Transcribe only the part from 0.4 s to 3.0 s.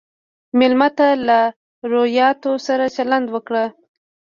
مېلمه ته له روایاتو سره